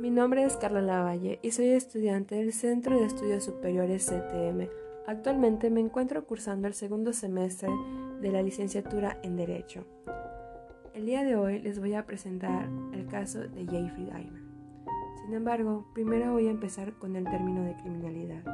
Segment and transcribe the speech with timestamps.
[0.00, 4.68] Mi nombre es Carla Lavalle y soy estudiante del Centro de Estudios Superiores CTM.
[5.08, 7.68] Actualmente me encuentro cursando el segundo semestre
[8.20, 9.84] de la licenciatura en Derecho.
[10.94, 14.42] El día de hoy les voy a presentar el caso de Jeffrey Dahmer.
[15.24, 18.44] Sin embargo, primero voy a empezar con el término de criminalidad.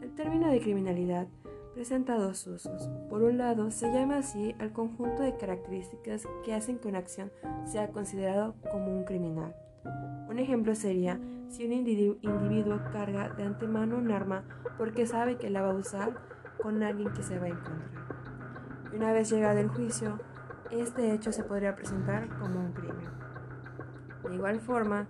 [0.00, 1.26] El término de criminalidad
[1.74, 2.88] presenta dos usos.
[3.10, 7.30] Por un lado, se llama así al conjunto de características que hacen que una acción
[7.66, 9.54] sea considerado como un criminal.
[10.28, 14.42] Un ejemplo sería si un individuo carga de antemano un arma
[14.76, 16.14] porque sabe que la va a usar
[16.60, 18.06] con alguien que se va a encontrar.
[18.92, 20.18] Y una vez llegado el juicio,
[20.70, 23.08] este hecho se podría presentar como un crimen.
[24.28, 25.06] De igual forma,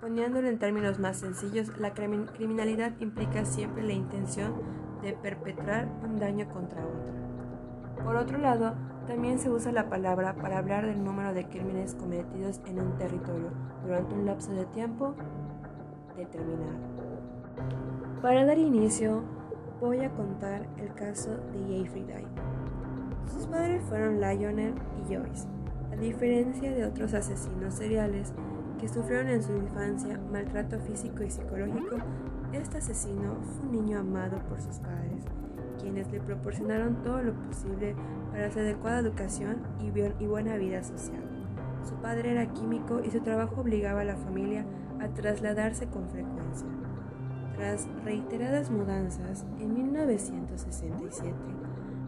[0.00, 4.54] poniéndolo en términos más sencillos, la criminalidad implica siempre la intención
[5.02, 8.04] de perpetrar un daño contra otro.
[8.04, 8.74] Por otro lado,
[9.08, 13.50] también se usa la palabra para hablar del número de crímenes cometidos en un territorio
[13.82, 15.14] durante un lapso de tiempo
[16.14, 16.76] determinado.
[18.20, 19.22] Para dar inicio,
[19.80, 22.28] voy a contar el caso de Jeffrey Dahmer.
[23.32, 25.48] Sus padres fueron Lionel y Joyce.
[25.90, 28.34] A diferencia de otros asesinos seriales
[28.78, 31.96] que sufrieron en su infancia maltrato físico y psicológico,
[32.52, 35.24] este asesino fue un niño amado por sus padres
[35.78, 37.94] quienes le proporcionaron todo lo posible
[38.30, 41.22] para su adecuada educación y, buena vida social.
[41.82, 44.64] Su padre era químico y su trabajo obligaba a la familia
[45.00, 46.68] a trasladarse con frecuencia.
[47.56, 51.34] Tras reiteradas mudanzas, en 1967,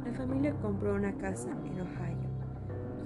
[0.04, 2.30] la familia compró una casa en Ohio.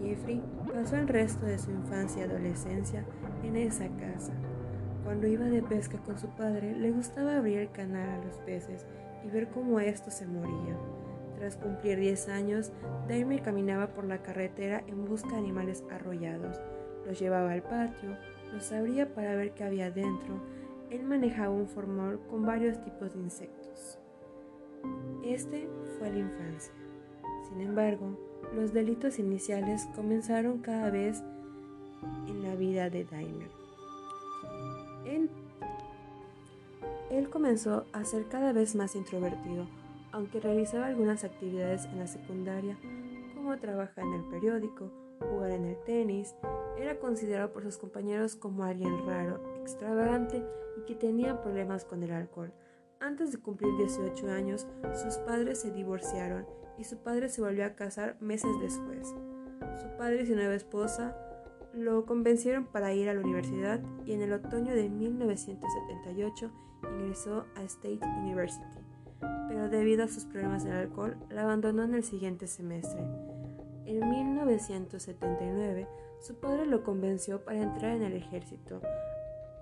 [0.02, 0.42] Jeffrey
[0.72, 3.04] pasó el resto de su infancia y adolescencia
[3.42, 4.32] en esa casa.
[5.04, 8.86] Cuando iba de pesca con su padre, le gustaba abrir el canal a los peces
[9.24, 10.78] y ver cómo estos se morían.
[11.38, 12.72] Tras cumplir 10 años,
[13.08, 16.60] Dahmer caminaba por la carretera en busca de animales arrollados.
[17.06, 18.16] Los llevaba al patio,
[18.52, 20.40] los abría para ver qué había dentro.
[20.90, 23.98] Él manejaba un formol con varios tipos de insectos.
[25.24, 25.68] Este
[25.98, 26.72] fue la infancia.
[27.48, 28.18] Sin embargo,
[28.54, 31.22] los delitos iniciales comenzaron cada vez
[32.28, 33.50] en la vida de Dahmer.
[35.06, 35.30] Él
[37.22, 39.66] comenzó a ser cada vez más introvertido,
[40.12, 42.76] aunque realizaba algunas actividades en la secundaria,
[43.34, 46.34] como trabajar en el periódico, jugar en el tenis,
[46.76, 50.44] era considerado por sus compañeros como alguien raro, extravagante
[50.76, 52.52] y que tenía problemas con el alcohol.
[53.00, 56.46] Antes de cumplir 18 años, sus padres se divorciaron
[56.78, 59.14] y su padre se volvió a casar meses después.
[59.80, 61.16] Su padre y su nueva esposa
[61.74, 66.50] lo convencieron para ir a la universidad y en el otoño de 1978
[66.82, 68.78] ingresó a State University,
[69.48, 73.02] pero debido a sus problemas del alcohol la abandonó en el siguiente semestre.
[73.86, 75.88] En 1979
[76.20, 78.80] su padre lo convenció para entrar en el ejército.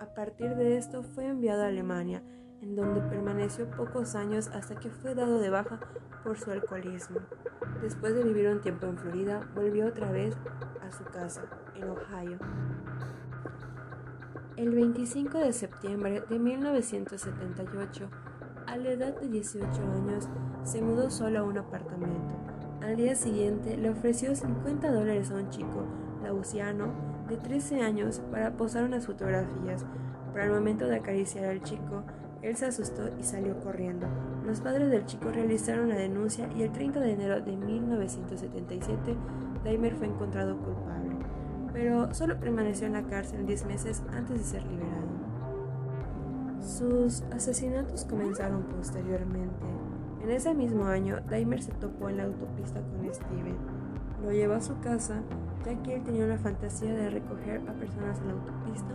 [0.00, 2.22] A partir de esto fue enviado a Alemania,
[2.62, 5.80] en donde permaneció pocos años hasta que fue dado de baja
[6.22, 7.18] por su alcoholismo.
[7.82, 10.36] Después de vivir un tiempo en Florida, volvió otra vez
[10.80, 11.42] a su casa,
[11.74, 12.38] en Ohio.
[14.56, 18.08] El 25 de septiembre de 1978,
[18.66, 20.28] a la edad de 18 años,
[20.62, 22.36] se mudó solo a un apartamento.
[22.80, 25.86] Al día siguiente le ofreció 50 dólares a un chico,
[26.22, 26.92] lausiano,
[27.28, 29.84] de 13 años, para posar unas fotografías.
[30.32, 32.04] Para el momento de acariciar al chico,
[32.42, 34.08] él se asustó y salió corriendo.
[34.44, 39.16] Los padres del chico realizaron la denuncia y el 30 de enero de 1977,
[39.64, 41.16] Daimer fue encontrado culpable,
[41.72, 45.12] pero solo permaneció en la cárcel 10 meses antes de ser liberado.
[46.60, 49.66] Sus asesinatos comenzaron posteriormente.
[50.22, 53.56] En ese mismo año, Daimer se topó en la autopista con Steven.
[54.22, 55.22] Lo llevó a su casa,
[55.64, 58.94] ya que él tenía una fantasía de recoger a personas en la autopista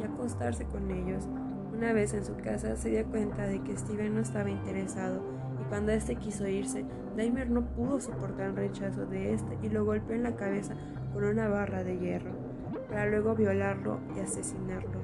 [0.00, 1.28] y acostarse con ellos
[1.72, 5.22] una vez en su casa se dio cuenta de que Steven no estaba interesado
[5.60, 6.84] y cuando éste quiso irse,
[7.16, 10.74] Daimer no pudo soportar el rechazo de este y lo golpeó en la cabeza
[11.12, 12.32] con una barra de hierro,
[12.88, 15.00] para luego violarlo y asesinarlo.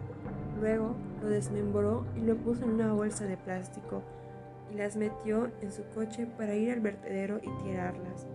[0.60, 4.02] Luego lo desmembró y lo puso en una bolsa de plástico
[4.72, 8.26] y las metió en su coche para ir al vertedero y tirarlas.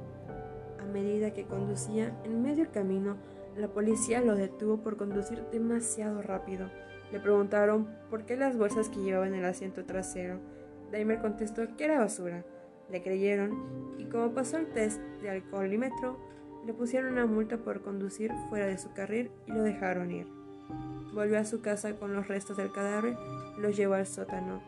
[0.79, 3.17] A medida que conducía, en medio camino,
[3.55, 6.69] la policía lo detuvo por conducir demasiado rápido.
[7.11, 10.39] Le preguntaron por qué las bolsas que llevaba en el asiento trasero.
[10.91, 12.45] Daimer contestó que era basura.
[12.89, 16.17] Le creyeron y como pasó el test de alcoholímetro,
[16.65, 20.27] le pusieron una multa por conducir fuera de su carril y lo dejaron ir.
[21.13, 23.15] Volvió a su casa con los restos del cadáver
[23.57, 24.61] los llevó al sótano,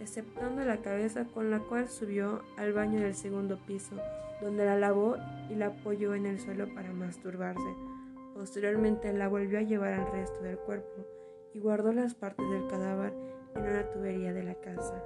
[0.00, 3.96] exceptando la cabeza con la cual subió al baño del segundo piso,
[4.40, 5.16] donde la lavó
[5.50, 7.74] y la apoyó en el suelo para masturbarse.
[8.34, 11.17] Posteriormente la volvió a llevar al resto del cuerpo
[11.54, 13.12] y guardó las partes del cadáver
[13.54, 15.02] en una tubería de la casa.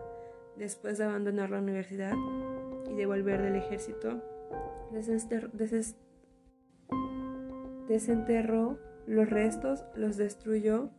[0.57, 2.15] Después de abandonar la universidad
[2.91, 4.21] y de volver del ejército,
[7.89, 10.91] desenterró los restos, los destruyó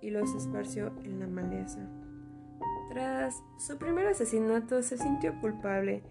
[0.00, 1.80] y los esparció en la maleza.
[2.90, 6.02] Tras su primer asesinato se sintió culpable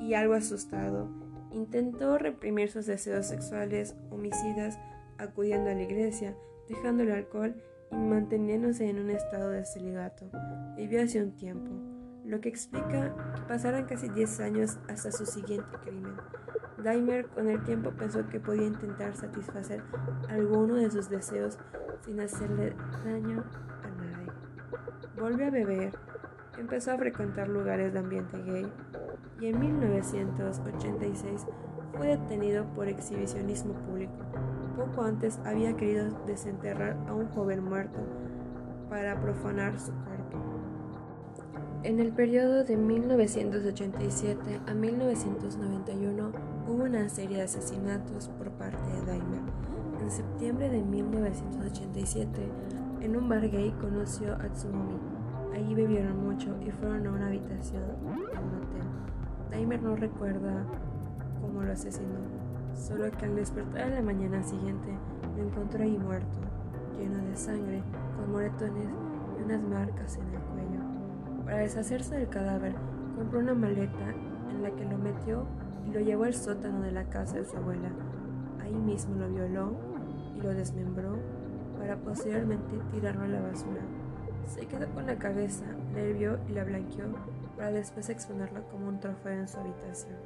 [0.00, 1.08] y algo asustado.
[1.52, 4.78] Intentó reprimir sus deseos sexuales homicidas
[5.18, 6.34] acudiendo a la iglesia,
[6.68, 7.54] dejando el alcohol
[7.94, 10.26] manteniéndose en un estado de celibato.
[10.76, 11.70] Vivió hace un tiempo,
[12.24, 16.14] lo que explica que pasaran casi 10 años hasta su siguiente crimen.
[16.82, 19.82] Daimer con el tiempo pensó que podía intentar satisfacer
[20.28, 21.58] alguno de sus deseos
[22.04, 22.74] sin hacerle
[23.04, 23.44] daño
[23.82, 24.32] a nadie.
[25.18, 25.92] Volvió a beber,
[26.58, 28.70] empezó a frecuentar lugares de ambiente gay
[29.40, 31.46] y en 1986
[31.96, 34.14] fue detenido por exhibicionismo público.
[34.76, 38.00] Poco antes había querido desenterrar a un joven muerto
[38.90, 40.38] para profanar su cuerpo.
[41.84, 46.32] En el periodo de 1987 a 1991
[46.66, 49.42] hubo una serie de asesinatos por parte de Daimer.
[50.00, 52.48] En septiembre de 1987,
[53.00, 54.98] en un bar gay conoció a Tsumi.
[55.54, 58.88] Allí bebieron mucho y fueron a una habitación en un hotel.
[59.50, 60.64] Daimer no recuerda
[61.40, 62.18] cómo lo asesinó,
[62.76, 64.96] solo que al despertar a la mañana siguiente
[65.36, 66.38] lo encontró ahí muerto,
[66.98, 67.82] lleno de sangre,
[68.16, 68.88] con moretones
[69.38, 71.44] y unas marcas en el cuello.
[71.44, 72.74] Para deshacerse del cadáver,
[73.16, 74.14] compró una maleta
[74.50, 75.46] en la que lo metió
[75.86, 77.90] y lo llevó al sótano de la casa de su abuela.
[78.62, 79.72] Ahí mismo lo violó
[80.36, 81.16] y lo desmembró
[81.78, 83.82] para posteriormente tirarlo a la basura.
[84.46, 87.06] Se quedó con la cabeza, la hirvió y la blanqueó
[87.56, 90.16] para después exponerlo como un trofeo en su habitación.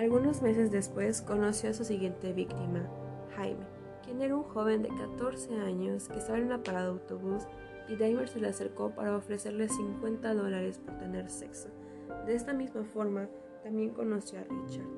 [0.00, 2.88] Algunos meses después conoció a su siguiente víctima,
[3.36, 3.66] Jaime,
[4.02, 7.42] quien era un joven de 14 años que estaba en una parada de autobús
[7.86, 11.68] y Daimer se le acercó para ofrecerle 50 dólares por tener sexo.
[12.24, 13.28] De esta misma forma,
[13.62, 14.88] también conoció a Richard.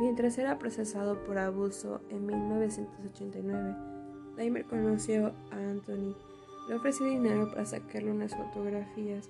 [0.00, 3.76] Mientras era procesado por abuso en 1989,
[4.34, 6.16] Daimer conoció a Anthony,
[6.70, 9.28] le ofreció dinero para sacarle unas fotografías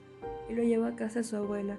[0.48, 1.76] y lo llevó a casa de su abuela,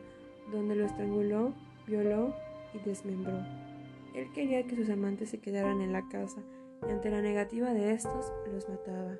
[0.51, 1.53] donde lo estranguló,
[1.85, 2.33] violó
[2.73, 3.39] y desmembró.
[4.13, 6.41] Él quería que sus amantes se quedaran en la casa
[6.87, 9.17] y ante la negativa de estos los mataba.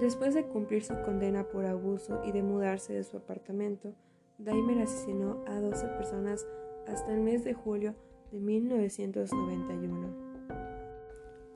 [0.00, 3.94] Después de cumplir su condena por abuso y de mudarse de su apartamento,
[4.38, 6.46] Daimer asesinó a 12 personas
[6.86, 7.94] hasta el mes de julio
[8.30, 10.32] de 1991.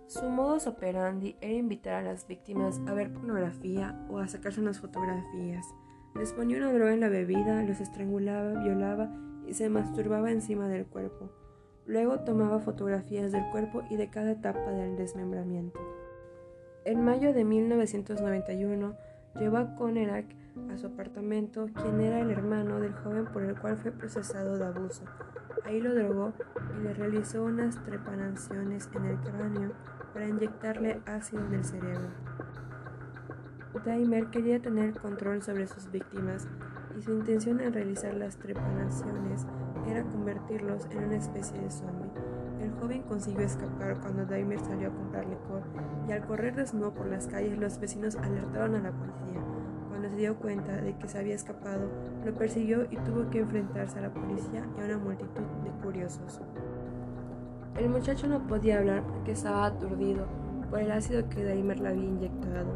[0.06, 4.80] Su modus operandi era invitar a las víctimas a ver pornografía o a sacarse unas
[4.80, 5.66] fotografías.
[6.14, 10.87] Les ponía una droga en la bebida, los estrangulaba, violaba y se masturbaba encima del
[10.87, 11.31] cuerpo.
[11.87, 15.78] Luego tomaba fotografías del cuerpo y de cada etapa del desmembramiento.
[16.84, 18.96] En mayo de 1991
[19.38, 20.26] llevó a Conerak
[20.70, 24.66] a su apartamento, quien era el hermano del joven por el cual fue procesado de
[24.66, 25.04] abuso.
[25.64, 26.32] Ahí lo drogó
[26.78, 29.72] y le realizó unas trepanaciones en el cráneo
[30.12, 32.08] para inyectarle ácido en el cerebro.
[33.84, 36.49] Daimer quería tener control sobre sus víctimas
[36.96, 39.46] y su intención al realizar las trepanaciones
[39.88, 42.11] era convertirlos en una especie de zombie.
[42.61, 45.62] El joven consiguió escapar cuando Daimer salió a comprar licor
[46.09, 49.40] y al correr desnudo por las calles los vecinos alertaron a la policía.
[49.90, 51.88] Cuando se dio cuenta de que se había escapado,
[52.25, 56.40] lo persiguió y tuvo que enfrentarse a la policía y a una multitud de curiosos.
[57.78, 60.26] El muchacho no podía hablar porque estaba aturdido
[60.70, 62.73] por el ácido que Daimer le había inyectado.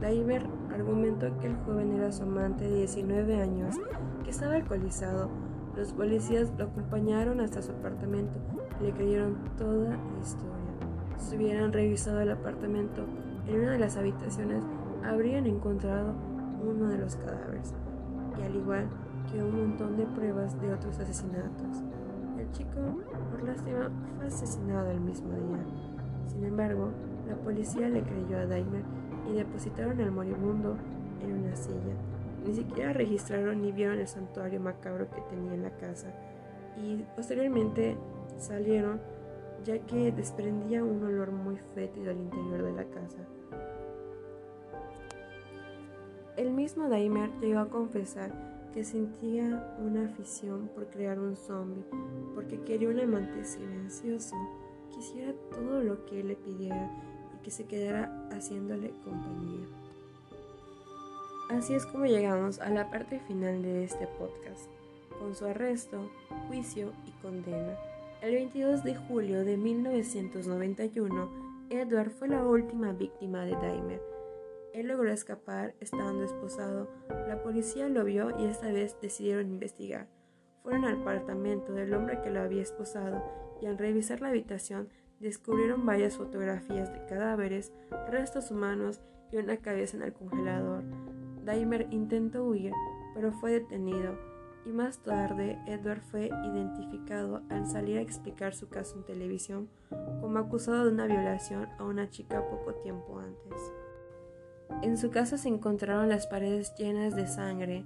[0.00, 0.42] Daimer
[0.74, 3.76] argumentó que el joven era su amante de 19 años,
[4.24, 5.28] que estaba alcoholizado.
[5.76, 8.38] Los policías lo acompañaron hasta su apartamento
[8.80, 10.52] y le creyeron toda la historia.
[11.16, 13.04] Si hubieran revisado el apartamento,
[13.46, 14.62] en una de las habitaciones
[15.04, 16.14] habrían encontrado
[16.62, 17.74] uno de los cadáveres,
[18.38, 18.88] y al igual
[19.30, 21.82] que un montón de pruebas de otros asesinatos.
[22.38, 22.80] El chico,
[23.30, 25.64] por lástima, fue asesinado el mismo día.
[26.26, 26.90] Sin embargo,
[27.28, 28.82] la policía le creyó a Daimer
[29.28, 30.76] y depositaron al moribundo
[31.22, 31.94] en una silla.
[32.46, 36.12] Ni siquiera registraron ni vieron el santuario macabro que tenía en la casa.
[36.76, 37.96] Y posteriormente
[38.38, 39.00] salieron
[39.64, 43.18] ya que desprendía un olor muy fétido al interior de la casa.
[46.36, 48.32] El mismo Daimer llegó a confesar
[48.72, 51.84] que sentía una afición por crear un zombie,
[52.34, 54.34] porque quería un amante silencioso,
[54.90, 56.90] quisiera todo lo que él le pidiera
[57.42, 59.66] que se quedara haciéndole compañía.
[61.50, 64.70] Así es como llegamos a la parte final de este podcast,
[65.18, 66.10] con su arresto,
[66.48, 67.76] juicio y condena.
[68.22, 71.30] El 22 de julio de 1991,
[71.70, 74.00] Edward fue la última víctima de Daimer.
[74.72, 76.88] Él logró escapar estando esposado.
[77.28, 80.06] La policía lo vio y esta vez decidieron investigar.
[80.62, 83.22] Fueron al apartamento del hombre que lo había esposado
[83.60, 84.88] y al revisar la habitación
[85.22, 87.72] descubrieron varias fotografías de cadáveres,
[88.10, 89.00] restos humanos
[89.30, 90.84] y una cabeza en el congelador.
[91.44, 92.72] Daimer intentó huir,
[93.14, 94.18] pero fue detenido
[94.64, 99.68] y más tarde Edward fue identificado al salir a explicar su caso en televisión
[100.20, 103.72] como acusado de una violación a una chica poco tiempo antes.
[104.82, 107.84] En su casa se encontraron las paredes llenas de sangre,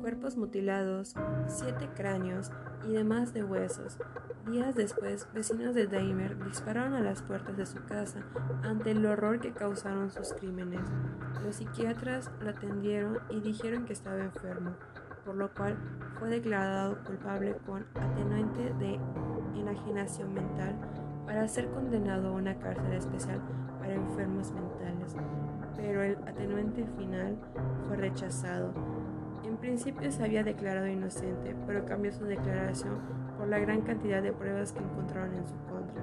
[0.00, 1.14] cuerpos mutilados,
[1.46, 2.50] siete cráneos
[2.86, 3.98] y demás de huesos.
[4.46, 8.20] Días después, vecinos de Daimer dispararon a las puertas de su casa
[8.62, 10.82] ante el horror que causaron sus crímenes.
[11.44, 14.74] Los psiquiatras lo atendieron y dijeron que estaba enfermo,
[15.24, 15.76] por lo cual
[16.18, 19.00] fue declarado culpable con atenuante de
[19.56, 20.76] enajenación mental
[21.26, 23.40] para ser condenado a una cárcel especial
[23.80, 25.16] para enfermos mentales,
[25.76, 27.36] pero el atenuante final
[27.88, 28.72] fue rechazado.
[29.46, 32.98] En principio se había declarado inocente, pero cambió su declaración
[33.38, 36.02] por la gran cantidad de pruebas que encontraron en su contra.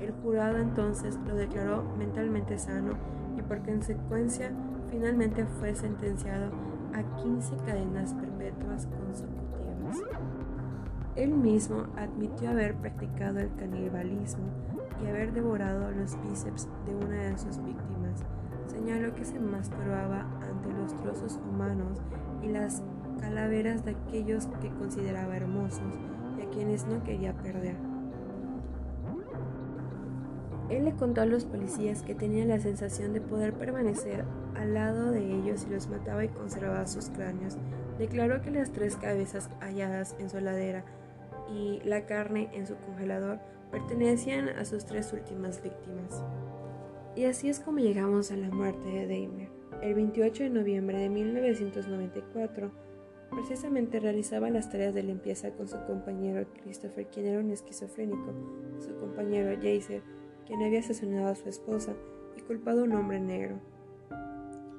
[0.00, 2.94] El jurado entonces lo declaró mentalmente sano
[3.38, 4.50] y por consecuencia
[4.90, 6.50] finalmente fue sentenciado
[6.92, 10.02] a 15 cadenas perpetuas consecutivas.
[11.14, 14.44] Él mismo admitió haber practicado el canibalismo
[15.04, 18.24] y haber devorado los bíceps de una de sus víctimas.
[18.66, 22.00] Señaló que se masturbaba ante los trozos humanos
[22.42, 22.82] y las
[23.20, 25.94] calaveras de aquellos que consideraba hermosos
[26.38, 27.76] y a quienes no quería perder.
[30.68, 35.10] Él le contó a los policías que tenía la sensación de poder permanecer al lado
[35.10, 37.58] de ellos y los mataba y conservaba sus cráneos.
[37.98, 40.84] Declaró que las tres cabezas halladas en su ladera
[41.54, 43.38] y la carne en su congelador
[43.70, 46.22] pertenecían a sus tres últimas víctimas.
[47.16, 49.51] Y así es como llegamos a la muerte de Dahmer.
[49.82, 52.70] El 28 de noviembre de 1994,
[53.32, 58.32] precisamente realizaba las tareas de limpieza con su compañero Christopher, quien era un esquizofrénico,
[58.78, 60.02] su compañero Jaser,
[60.46, 61.94] quien había asesinado a su esposa
[62.36, 63.56] y culpado a un hombre negro.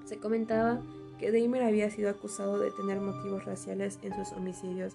[0.05, 0.81] Se comentaba
[1.19, 4.93] que Dahmer había sido acusado de tener motivos raciales en sus homicidios,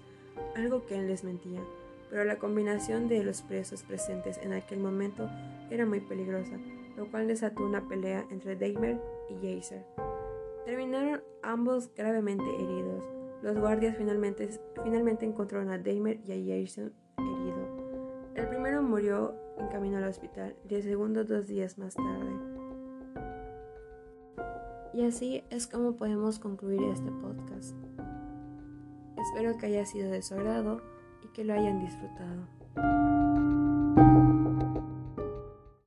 [0.56, 1.60] algo que él les mentía,
[2.08, 5.28] pero la combinación de los presos presentes en aquel momento
[5.70, 6.56] era muy peligrosa,
[6.96, 9.84] lo cual desató una pelea entre Dahmer y Jaser.
[10.64, 13.04] Terminaron ambos gravemente heridos.
[13.42, 14.48] Los guardias finalmente,
[14.82, 18.32] finalmente encontraron a Dahmer y a Jason herido.
[18.34, 22.58] El primero murió en camino al hospital y el segundo dos días más tarde.
[24.92, 27.74] Y así es como podemos concluir este podcast.
[29.16, 30.80] Espero que haya sido de su agrado
[31.24, 32.57] y que lo hayan disfrutado.